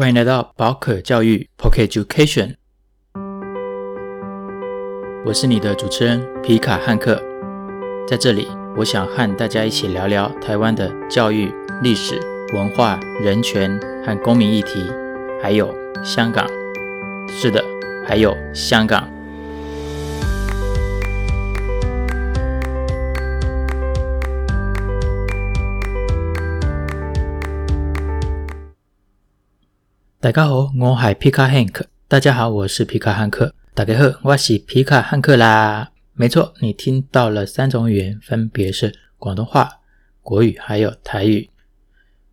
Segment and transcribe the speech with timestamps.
[0.00, 2.54] 欢迎来到宝可教育 Pocket Education，
[5.26, 7.22] 我是你的主持人皮卡汉克，
[8.08, 11.52] 在这里，我想和大家一起聊聊台湾的教育、
[11.82, 12.18] 历史、
[12.54, 14.90] 文化、人权和公民议题，
[15.42, 15.70] 还有
[16.02, 16.46] 香港。
[17.28, 17.62] 是的，
[18.06, 19.06] 还有香港。
[30.22, 31.86] 大家好，我系皮卡汉克。
[32.06, 33.54] 大家好，我是皮卡汉克。
[33.72, 35.92] 大家好，我是皮卡汉克啦。
[36.12, 39.80] 没错，你听到了三种语言，分别是广东话、
[40.20, 41.48] 国语还有台语。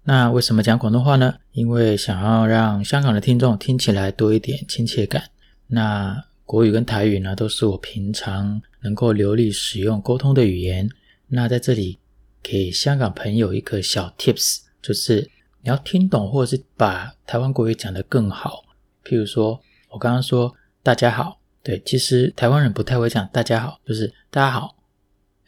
[0.04, 1.36] 那为什么讲广东话呢？
[1.54, 5.24] 因为想要让香港的听众听起来多一点亲切感。
[5.68, 10.90] 那国语跟台语呢，都是我平常能够流利使用沟通的语言。
[11.30, 12.00] 那在这里
[12.44, 15.32] 给香港朋友一个小 tips，就是。
[15.68, 18.64] 你要听懂，或者是把台湾国语讲得更好。
[19.04, 24.78] 譬如说，我刚刚说“大家好”，对，其实台湾人不太会讲“大家好”，就是“大家好”。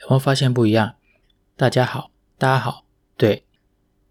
[0.02, 0.96] 有没有发现不一样
[1.56, 2.84] ？“大家好”，“大家好”，
[3.16, 3.46] 对，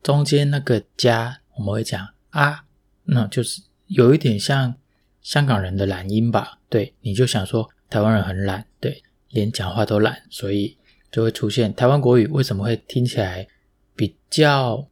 [0.02, 2.64] 中间那个“加”我们会讲“啊”，
[3.04, 4.76] 那就是有一点像
[5.20, 6.58] 香港人的懒音吧？
[6.70, 10.78] 对，你就想说台湾人很懒，对，连讲话都懒，所以
[11.12, 13.46] 就会出现台湾国语为什么会听起来
[13.94, 14.88] 比较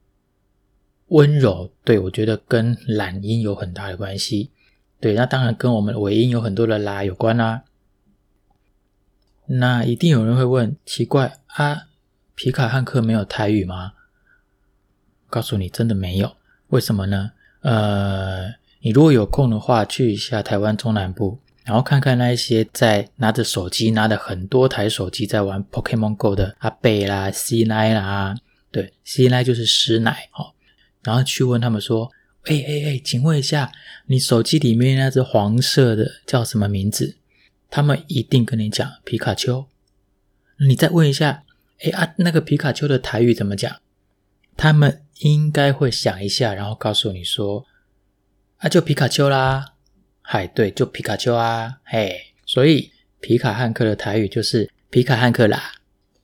[1.09, 4.51] 温柔，对，我觉得跟懒音有很大的关系。
[4.99, 7.63] 对，那当然跟我们的尾音有很多的拉有关啦、
[9.47, 11.89] 那一定有人会问，奇怪啊，
[12.35, 13.93] 皮卡汉克没有台语吗？
[15.31, 16.37] 告诉你，真的没有。
[16.69, 17.33] 为什么呢？
[17.61, 18.49] 呃，
[18.81, 28.35] 你如果有空的话，去一下台湾中南部，然后看看那一些在拿着手机，拿着很多台手机在玩 Pokemon Go 的阿伯啦、师奶啦，
[28.73, 30.56] 对，师奶就是师奶，哦。
[31.07, 32.11] 然后去问他们说
[32.47, 33.71] ：“哎哎哎，请问一下，
[34.07, 37.17] 你手机里面那只黄色的叫什么名字？”
[37.71, 39.67] 他们一定跟你讲皮卡丘。
[40.67, 41.45] 你再问一下
[41.85, 43.81] ：“哎啊，那个皮卡丘的台语怎么讲？”
[44.57, 47.65] 他们应该会想一下，然后告诉你说
[48.59, 49.75] ：“啊，就皮卡丘啦。”
[50.23, 52.35] 嗨，对，就皮卡丘啊，嘿。
[52.45, 52.91] 所以
[53.21, 55.73] 皮卡汉克的台语就是皮卡汉克啦，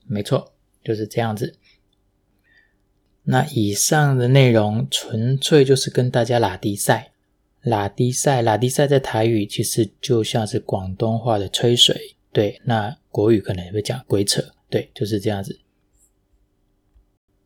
[0.07, 1.57] 没错，就是这样子。
[3.25, 7.11] 那以上的内容纯粹就是跟大家拉低赛，
[7.61, 15.59] 拉低赛，拉低赛在台语其实就像是广东话的吹水，对，那国语可能也会讲鬼扯，对，就是这样子。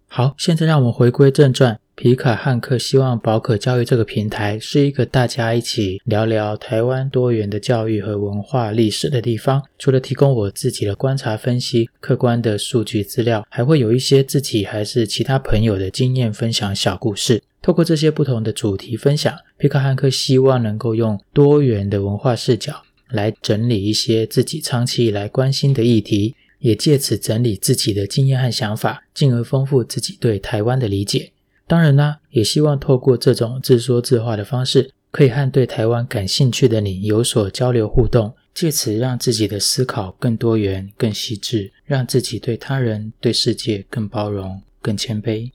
[0.08, 1.80] 好，现在让我们回归正传。
[2.00, 9.63] 皮卡汉克希望宝可教育这个平台是一个大家一起聊聊台湾多元的教育和文化历史的地方。
[9.80, 17.41] 除了提供我自己的观察分析、客观的数据资料，还会有一些自己还是其他朋友的经验分享小故事。
[17.63, 31.31] 透过这些不同的主题分享，皮卡汉克希望能够用多元的文化视角来整理一些自己长期以来关心的议题，也借此整理自己的经验和想法，进而丰富自己对台湾的理解。
[31.67, 45.51] 当然啦，也希望透过这种自说自话的方式，可以和对台湾感兴趣的你有所交流互动，借此让自己的思考更多元、更细致，让自己对他人、对世界更包容、更谦卑。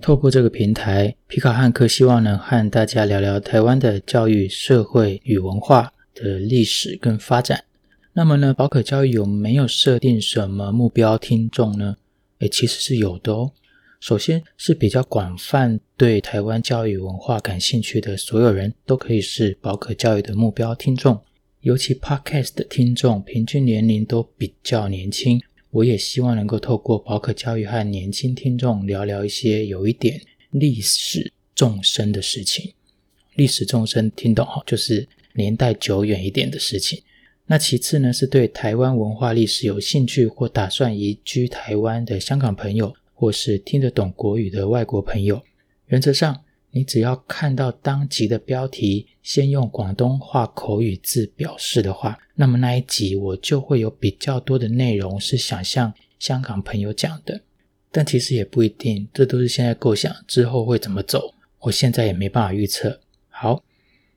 [0.00, 7.64] 透过这个平台，皮卡汉克希望能和大家聊聊台湾的教育、社会与文化的历史跟发展。
[8.12, 11.96] 那么呢，宝可教育有没有设定什么目标听众呢？
[12.38, 13.52] 诶，其实是有的哦。
[14.00, 21.20] 首先是比较广泛，对台湾教育文化感兴趣的所有人都可以是宝可教育的目标听众。
[21.62, 25.40] 尤其 Podcast 的听众平均年龄都比较年轻，
[25.70, 30.20] 我也希望能够透过宝可教育和年轻听众聊聊一些有一点
[30.50, 32.72] 历史纵深的事情。
[33.34, 37.02] 历史纵深听懂哈，就是年代久远一点的事情。
[37.46, 42.94] 那其次呢，是对台湾文化历史有兴趣或打算移居台湾的香港朋友。
[43.18, 45.42] 或是听得懂国语的外国朋友，
[45.86, 57.40] 原则上，你只要看到当集的标题，先用广东话口语字表示的话，那么那一集我就会有比较多的内容是想向香港朋友讲的。
[57.90, 63.00] 但其实也不一定，这都是现在构想，之后会怎么走，我现在也没办法预测。
[63.30, 63.64] 好，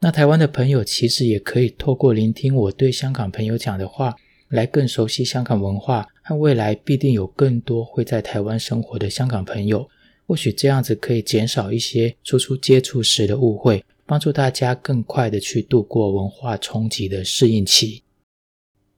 [0.01, 4.13] 那台湾的朋友其实也可以透过聆听我对香港朋友讲的话，
[4.49, 6.07] 来更熟悉香港文化。
[6.21, 9.89] 和未来必定有更多会在台湾生活的香港朋友，
[10.27, 18.03] 或许这样子可以减少一些初初接触时的误会，帮助大家更快的去度过文化冲击的适应期。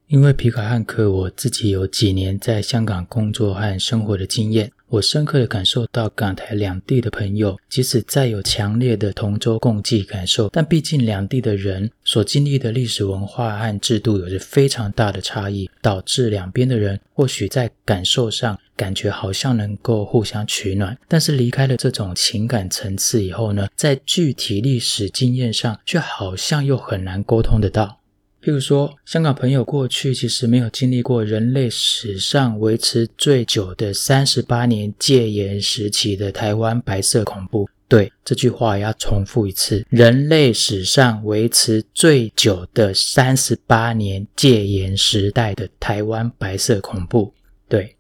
[0.08, 28.01] 因为皮卡汉克我自己有几年在香港工作和生活的经验，我深刻的感受到港台两地的朋友，即使再有强烈的同舟共济感受，但毕竟两地的人所经历的历史文化和制度有着非常大的差异，导致两边的人或许在感受上感觉好像能够互相取暖，但是离开了这种情感层次以后呢，在具体历史经验上却好像又很难沟通得到。
[28.44, 37.70] 譬如说，香港朋友过去其实没有经历过人类史上维持最久的三十八年戒严时期的台湾白色恐怖。
[37.88, 47.32] 对，这句话也要重复一次：人类史上维持最久的三十八年戒严时代的台湾白色恐怖。
[47.70, 47.96] 对，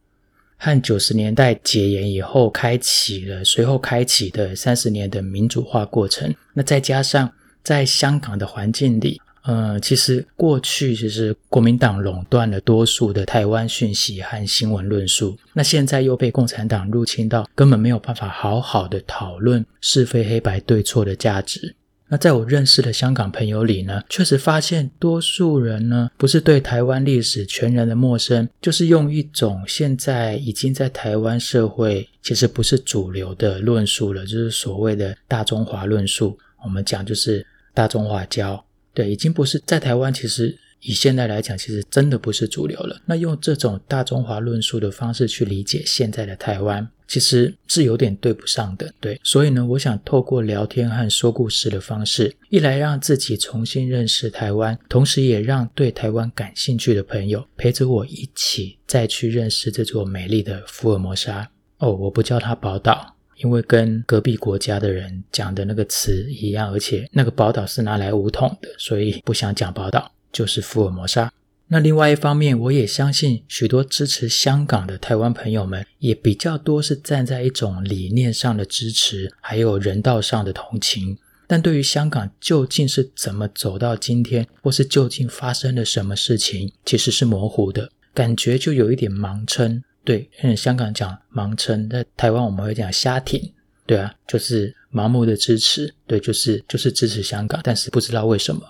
[0.58, 6.34] 和九十年代解严以后开启了，随后开启的三十年的民主化过程。
[6.56, 9.22] 那再加上在香港的环境里。
[9.44, 21.76] 呃，其实过去其实国民党垄断了多数的台湾讯息和新闻论述，那现在又被共产党入侵到，根本没有办法好好的讨论是非黑白对错的价值。
[22.08, 36.38] 那在我认识的香港朋友里呢，确实发现多数人呢，不是对台湾历史全然的陌生，就是用一种现在已经在台湾社会其实不是主流的论述了，就是所谓的大中华论述。
[36.64, 37.44] 我们讲就是
[37.74, 38.64] 大中华教。
[38.94, 40.14] 对，已经不是在台湾。
[40.14, 43.02] 其实以现在来讲，其实真的不是主流了。
[43.06, 48.92] 那用这种大中华论述的方式去理解现在的台湾，其实是有点对不上的。
[49.00, 61.50] 对，所以呢，我想透过聊天和说故事的方式，一来让自己重新认识台湾，同时也让对台湾感兴趣的朋友陪着我一起再去认识这座美丽的福尔摩沙。
[61.78, 63.16] 哦，我不叫它宝岛。
[63.38, 71.32] 因为跟隔壁国家的人讲的那个词一样，而且那个宝岛是拿来武统的，所以不想讲宝岛，就是福尔摩沙。
[71.68, 81.18] 那另外一方面，我也相信许多支持香港的台湾朋友们，也比较多是站在一种理念上的支持，还有人道上的同情。
[81.48, 89.82] 但对于香港究竟是怎么走到今天，或是究竟发生了什么事情，其实是模糊的，感觉就有一点盲撑。
[90.04, 93.54] 对，香港讲盲撑，在台湾我们会讲瞎挺，
[93.86, 98.62] 对啊，就是盲目的支持，对，就是就是支持香港，但是不知道为什么。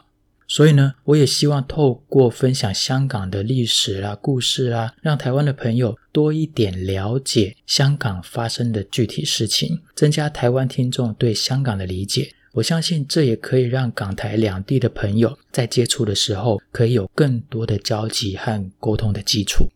[0.48, 12.34] 所以呢，我也希望透过分享香港的历史啦、故事啦，让台湾的朋友多一点了解香港发生的具体事情，增加台湾听众对香港的理解。
[12.52, 19.70] 我相信这也可以让港台两地的朋友在接触的时候，可以有更多的交集和沟通的基础。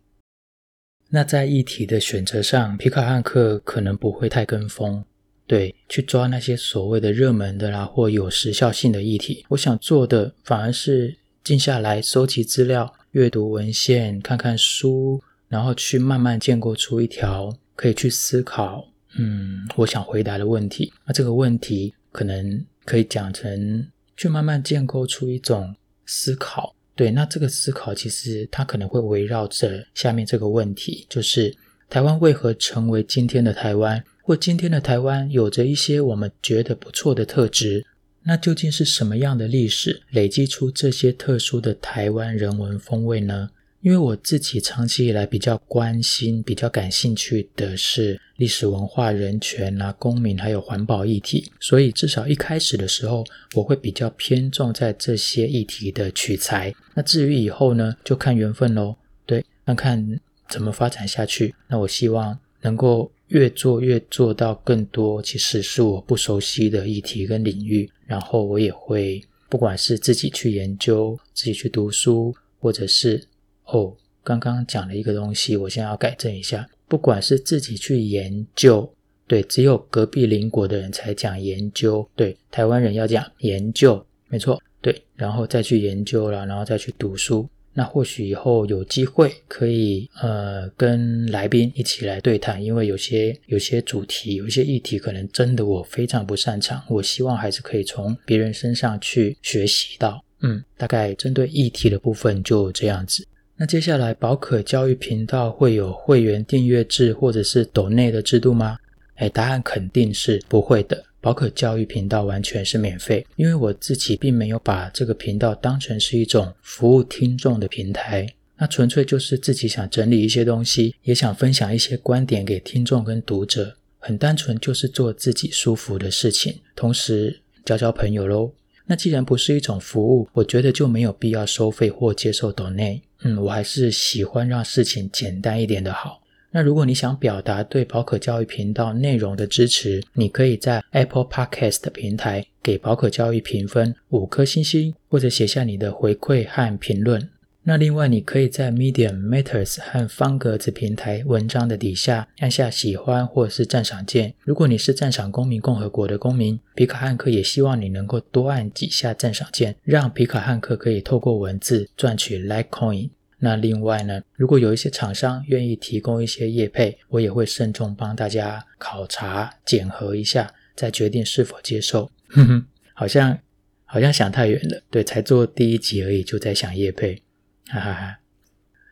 [1.10, 5.04] 那在议题的选择上，皮卡汉克可能不会太跟风，
[5.48, 9.46] 对，去抓那些所谓的热门的啦，或有时效性的议题。
[9.50, 18.88] 我想做的反而是静下来收集资料、阅读文献、看看书，然后去慢慢建构出一条可以去思考，
[19.18, 20.92] 嗯，我想回答的问题。
[21.06, 23.88] 那这个问题可能可以讲成
[24.18, 25.76] 去慢慢建构出一种
[26.06, 26.76] 思考。
[26.96, 31.54] 对，那这个思考其实它可能会围绕着下面这个问题，就是
[31.90, 37.86] 台湾为何成为今天的台湾，或今天的台湾有着一些我们觉得不错的特质，
[38.24, 43.50] 那究竟是什么样的历史累积出这些特殊的台湾人文风味呢？
[43.86, 53.24] 因为我自己长期以来比较关心、比较感兴趣的是历史文化、人权啊、公民还有环保议题，所以至少一开始的时候，
[53.54, 56.74] 我会比较偏重在这些议题的取材。
[56.96, 58.96] 那至于以后呢，就看缘分喽。
[59.24, 61.54] 对，看看怎么发展下去。
[61.68, 67.88] 那我希望能够越做越做到更多，其实是我不熟悉的议题跟领域。
[68.08, 73.24] 然后我也会，不管是自己去研究、自己去读书，或者是。
[73.66, 76.68] 哦，刚刚讲了一个东西，我现在要改正一下。
[76.88, 78.88] 不管是自己去研究，
[79.28, 87.50] 对，只有隔壁邻国的人才讲研究，对，台湾人要讲研究，没错，对，然后再去研究了，然后再去读书。
[87.78, 100.24] 那或许以后有机会可以呃跟来宾一起来对谈，因为有些有些主题，有些议题，可能真的我非常不擅长，我希望还是可以从别人身上去学习到。
[100.42, 103.28] 嗯，大概针对议题的部分就这样子。
[103.58, 108.78] 那接下来，宝可教育频道会有会员订阅制或者是抖内的制度吗？
[109.16, 111.02] 诶，答案肯定是不会的。
[111.22, 128.52] 宝可教育频道完全是免费，因为我自己并没有把这个频道当成是一种服务听众的平台，那纯粹就是自己想整理一些东西，也想分享一些观点给听众跟读者，很单纯就是做自己舒服的事情，同时交交朋友喽。
[128.88, 133.02] 那既然不是一种服务，我觉得就没有必要收费或接受抖内。
[133.26, 136.22] 嗯，我还是喜欢让事情简单一点的好。
[136.52, 147.28] 那如果你想表达对宝可教育频道内容的支持，你可以在 Apple Podcast 的平台给宝可教育评分五颗星星，或者写下你的回馈和评论。
[147.68, 154.36] 那另外，你可以在 Medium、Matters 和方格子平台文章的底下按下喜欢或是赞赏键。
[154.42, 163.10] 如果你是赞赏公民共和国的公民，皮卡汉克也希望你能够多按几下赞赏键，让皮卡汉克可以透过文字赚取 Litecoin。
[163.40, 172.12] 那另外呢，如果有一些厂商愿意提供一些业配，我也会慎重帮大家考察检核一下，再决定是否接受。
[172.28, 173.40] 哼哼，好像
[173.86, 177.22] 好像想太远了，对，才做第一集而已，就在想业配，
[177.68, 178.20] 哈哈哈。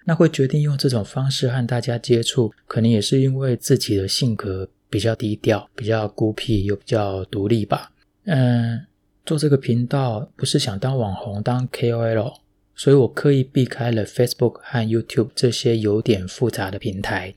[0.05, 7.91] 那会决定用这种方式和大家接触，可能也是因为自己的性格比较低调，比较孤僻又比较独立吧。
[8.25, 8.85] 嗯，
[9.25, 12.33] 做这个频道不是想当网红，当 KOL。
[12.75, 17.35] 所以我刻意避开了 Facebook 和 YouTube 这些有点复杂的平台。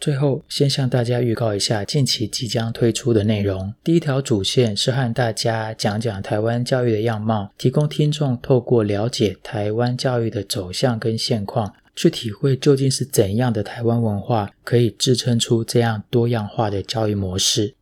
[0.00, 3.74] 最后先向大家预告一下近期即将推出的内容。
[3.84, 17.74] 第一条主线是和大家讲讲台湾教育的样貌，提供听众透过了解台湾教育的走向跟现况，去体会究竟是怎样的台湾文化可以支撑出这样多样化的教育模式。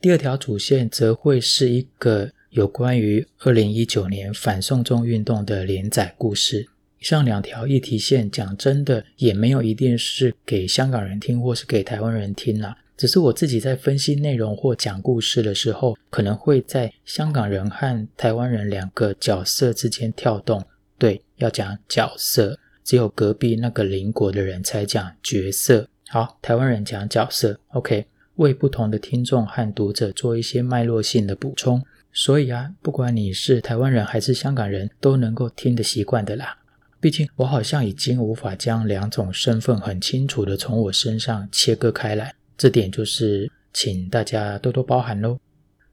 [0.00, 2.30] 第二条主线则会是一个。
[2.54, 6.68] 有关于二零一九年反送中运动的连载故事，
[7.04, 20.64] 上两条议题线讲真的也没有一定是给香港人听或是给台湾人听啦，只是我自己在分析内容或讲故事的时候，可能会在香港人和台湾人两个角色之间跳动。
[20.96, 25.86] 对，要讲角色，只有隔壁那个邻国的人才讲角色。
[26.08, 28.06] 好，台湾人讲角色，OK，
[28.36, 31.84] 为不同的听众和读者做一些脉络性的补充。
[32.14, 36.56] 所以啊，不管你是台湾人还是香港人，都能够听得习惯的啦。
[37.04, 45.38] 毕竟我好像已经无法将两种身份很清楚的从我身上切割开来，这点就是请大家多多包涵喽。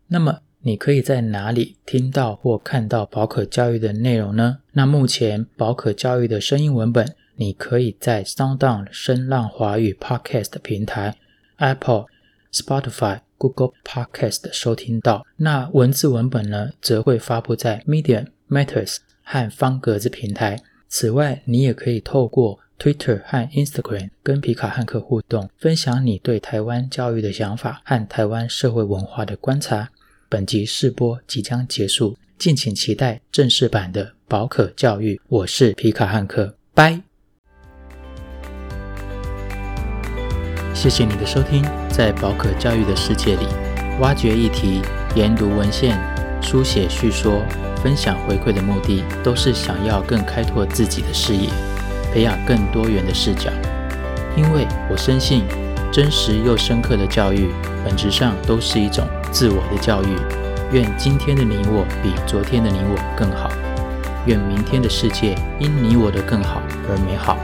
[0.08, 4.60] 那么你可以在哪里听到或看到宝可教育的内容呢？
[4.72, 11.18] 那目前宝可教育的声音文本，你可以在 SoundOn 声浪华语 Podcast 平台、
[11.58, 12.06] Apple、
[12.54, 13.20] Spotify。
[13.38, 20.62] Google Podcast 收听到，那文字文本呢，则会发布在 Medium、Matters 和方格子平台。
[20.94, 29.88] 此外，你也可以透过 Twitter 和 Instagram 跟皮卡汉克互动，分享你对台湾教育的想法和台湾社会文化的观察。
[30.28, 35.22] 本集试播即将结束，敬请期待正式版的宝可教育。
[35.30, 37.02] 我是皮卡汉克，拜。
[40.74, 43.46] 谢谢你的收听，在宝可教育的世界里，
[44.02, 44.82] 挖掘议题、
[45.16, 45.98] 研读文献、
[46.44, 47.42] 书写叙说、
[47.84, 51.50] 分享回馈的目的，都是想要更开拓自己的视野，
[52.14, 53.50] 培养更多元的视角。
[54.36, 55.44] 因为我深信，
[55.92, 57.50] 真实又深刻的教育，
[57.84, 60.08] 本质上都是一种自我的教育。
[60.72, 63.50] 愿今天的你我比昨天的你我更好，
[64.26, 67.38] 愿明天的世界因你我的更好而美好。